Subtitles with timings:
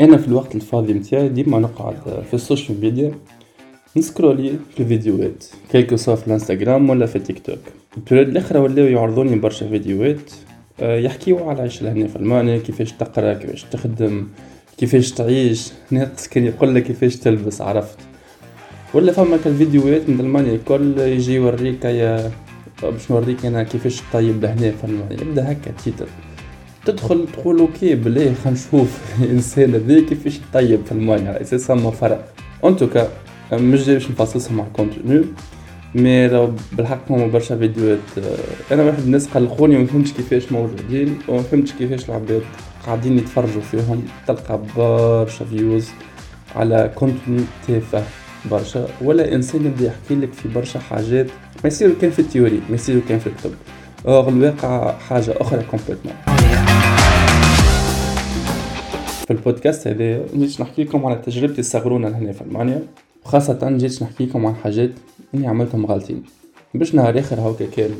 [0.00, 1.94] أنا في الوقت الفاضي متاعي ديما نقعد
[2.30, 3.12] في ال social media
[3.96, 7.58] نسكرولي في الفيديوهات كيلكو سوا في الانستغرام ولا في تيك توك
[7.96, 10.30] ال période الاخرى ولاو يعرضوني برشا فيديوهات
[10.80, 14.26] آه، يحكيو على عيش لهنا في ألمانيا كيفاش تقرأ كيفاش تخدم
[14.78, 17.98] كيفاش تعيش ناقص كان يقول لك كيفاش تلبس عرفت.
[18.94, 22.30] ولا فما كالفيديوهات من ألمانيا الكل يجي يوريك يا
[22.82, 26.06] باش نوريك أنا كيفاش طيب لهنا في ألمانيا يبدأ هكا titre.
[26.84, 32.28] تدخل تقول okay بلي خلينا نشوف الإنسان هذا كيفاش يطيب في المانيا أساسا ما فرق
[32.64, 33.08] en tout cas
[33.52, 35.24] مش جاي باش نفصصهم على ال contenu
[35.94, 36.28] mais
[36.72, 37.98] بالحق هما برشا فيديوهات.
[38.72, 42.42] أنا واحد الناس قلقوني وما فهمتش كيفاش موجودين وما فهمتش كيفاش العباد
[42.86, 44.04] قاعدين يتفرجوا فيهم.
[44.26, 45.88] تلقى برشا views
[46.56, 48.02] على contenu تافه
[48.50, 48.88] برشا.
[49.02, 51.26] ولا إنسان يبدأ يحكي لك في برشا حاجات.
[51.64, 53.54] ما يصير كان في ال théorie ما يصير كان في الكتب
[54.06, 56.33] الواقع حاجة أخرى complètement
[59.24, 62.82] في البودكاست هذا جيت نحكي لكم على تجربتي الصغرونه لهنا في ألمانيا.
[63.24, 64.90] وخاصة جيت نحكي لكم عن حاجات
[65.34, 66.22] إني عملتهم غلطين.
[66.74, 67.90] باش نهار آخر هاكا كان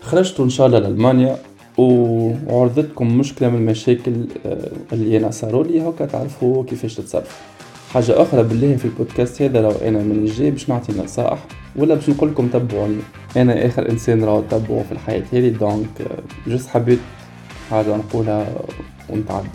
[0.00, 1.36] خرجت إن شاء الله لألمانيا
[1.78, 4.12] وعرضتكم مشكلة من المشاكل
[4.46, 5.80] آه، اللي أنا صاروا لي.
[5.80, 7.40] هاكا تعرفوا كيفاش تتصرف.
[7.92, 12.10] حاجة أخرى بالله في البودكاست هذا لا أنا مانيش جاي باش نعطي نصائح ولا باش
[12.10, 13.00] نقول لكم تبعوني.
[13.36, 16.08] أنا آخر إنسان راهو تبعو في الحياة هذه donc
[16.46, 16.98] juste حبيت
[17.70, 18.46] حاجة نقولها
[19.10, 19.48] ونتعدى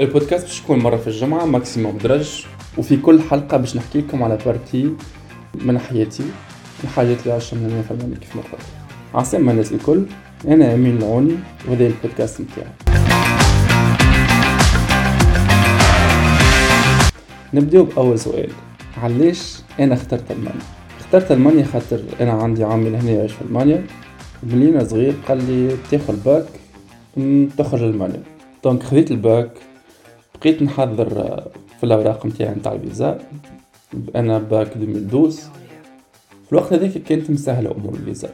[0.00, 2.44] البودكاست باش يكون مرة في الجمعة maximum درج.
[2.78, 4.92] وفي كل حلقة باش نحكي لكم على partie
[5.54, 6.22] من حياتي
[6.84, 8.60] الحاجات اللي عشتها من فنان كيف ما قلت
[9.14, 10.02] عسلامة الناس الكل.
[10.48, 11.34] أنا أمين العوني
[11.68, 12.72] وهذا البودكاست متاعي
[17.54, 18.50] نبداو بأول سؤال.
[19.02, 20.60] علاش أنا اخترت ألمانيا؟
[21.00, 23.86] اخترت ألمانيا خاطر أنا عندي عمي لهنا يعيش في ألمانيا.
[24.42, 26.46] ملي أنا صغير قال لي تاخذ الباك
[27.58, 28.22] تخرج ألمانيا
[28.64, 29.50] donc خذيت الباك.
[30.46, 31.08] بقيت نحضر
[31.78, 33.18] في الأوراق متاعي نتاع الفيزا.
[34.16, 35.36] أنا باك 2012
[36.46, 38.30] في الوقت هذاك كانت مسهلة أمور الفيزا.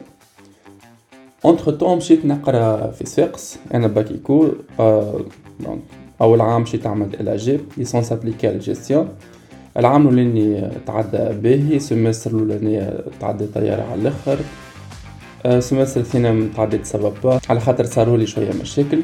[1.45, 4.47] entre-temps مشيت نقرأ في صفاقس أنا bac éco
[4.79, 5.21] آه
[6.21, 9.09] أول عام مشيت عملت الاجيب ليسونس ابليكي جيستيون
[9.77, 14.37] العام الأولاني تعدى باهي سمستر الأولاني تعدى طيارة على الآخر.
[15.59, 17.39] سمستر الثاني تعديت سبب.
[17.49, 19.01] على خاطر صاروا لي شوية مشاكل.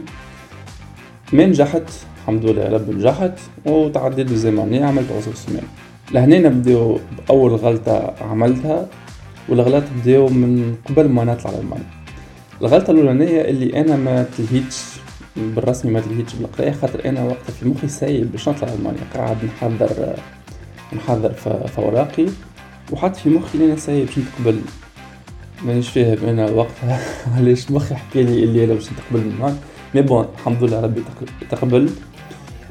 [1.34, 1.92] ما نجحت.
[2.30, 5.64] الحمد لله رب نجحت وتعديت اني عملت عصر سمان
[6.12, 8.88] لهنا نبداو بأول غلطة عملتها
[9.50, 11.86] والغلط بداو من قبل ما نطلع للمانيا
[12.62, 14.84] الغلطة الأولانية اللي أنا ما تلهيتش
[15.36, 20.16] بالرسمي ما تلهيتش بالقراية خاطر أنا وقتها في مخي سايب باش نطلع لألمانيا قاعد نحضر
[20.94, 21.34] نحضر
[21.68, 22.26] في أوراقي
[22.92, 24.62] وحتى في مخي أنا سايب باش نتقبل.
[25.66, 27.00] مانيش فاهم أنا وقتها
[27.38, 29.58] علاش مخي حكالي اللي أنا باش نتقبل من
[29.96, 31.04] mais bon الحمد لله ربي
[31.50, 31.94] تقبلت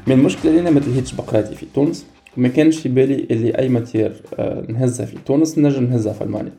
[0.09, 2.05] من المشكلة اللي أنا ما تلهيتش بقراتي في تونس.
[2.37, 6.51] وما كانش في بالي اللي أي matière آه، نهزها في تونس نجم نهزها في ألمانيا.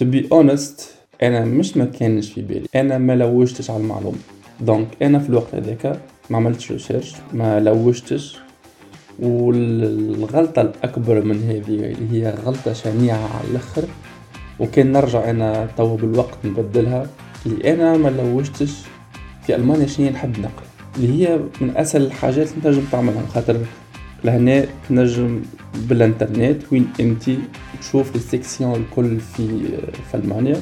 [0.00, 0.82] To be honest
[1.22, 2.66] أنا مش ما كانش في بالي.
[2.74, 4.18] أنا ما لوجتش على المعلومة.
[4.60, 6.00] donc أنا في الوقت هذاك
[6.30, 8.38] ما عملتش recherche ما لوجتش.
[9.18, 13.84] والغلطة الأكبر من هذه اللي هي غلطة شنيعة على الآخر.
[14.60, 17.06] وكان نرجع أنا تو بالوقت نبدلها.
[17.46, 18.72] اللي أنا ما لوجتش
[19.46, 20.75] في ألمانيا شنو نحب نقرأ.
[20.96, 23.56] اللي هي من أسهل الحاجات اللي تنجم تعملها خاطر
[24.24, 25.42] لهنا تنجم
[25.74, 27.30] بالانترنت وين أنت
[27.80, 29.48] تشوف ال section الكل في
[30.10, 30.56] في ألمانيا.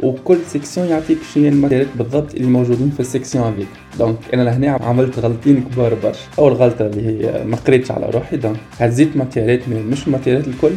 [0.00, 3.68] وكل section يعطيك شنو ال matière بالضبط اللي موجودين في ال section هذيك.
[3.98, 6.20] donc أنا لهنا عملت غلطين كبار برشا.
[6.38, 10.72] أول غلطة اللي هي ما قريتش على روحي donc هزيت ماتيريالات مش الماتيريالات الكل.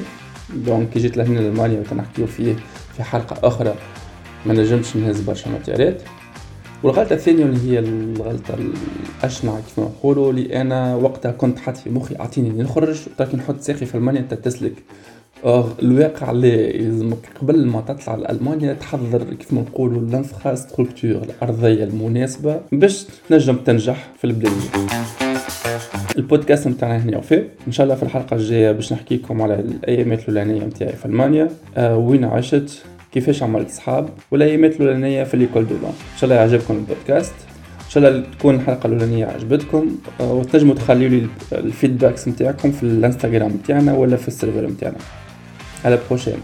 [0.54, 2.56] donc كي جيت لهنا لألمانيا وتنحكيو فيه
[2.98, 3.76] في حلقة أخرى
[4.46, 6.02] ما نجمش نهز برشا ماتيريالات
[6.84, 8.58] والغلطة الثانية اللي هي الغلطة
[9.20, 13.60] الأشنع كيف ما نقولوا اللي أنا وقتها كنت حاط في مخي أعطيني نخرج لكن نحط
[13.60, 14.74] ساقي في ألمانيا تتسلك
[15.82, 22.62] الواقع اللي يلزمك قبل ما تطلع لألمانيا تحضر كيف ما نقولوا ال infrastructure الأرضية المناسبة
[22.72, 24.54] باش تنجم تنجح في البلاد.
[26.18, 30.20] البودكاست نتاعنا هنا وفي إن شاء الله في الحلقة الجاية باش نحكي لكم على الأيامات
[30.30, 31.50] الأولانية نتاعي في ألمانيا.
[31.78, 36.74] آه وين عشت؟ كيفاش عملت صحاب والأيامات الأولانية في l'école de إن شاء الله يعجبكم
[36.74, 37.34] البودكاست.
[37.86, 42.84] إن شاء الله تكون الحلقة الأولانية عجبتكم آه، وتنجموا تخليوا لي ال feedbacks نتاعكم في
[42.84, 44.98] الإنستغرام نتاعنا ولا في ال server نتاعنا.
[45.86, 46.38] à la prochaine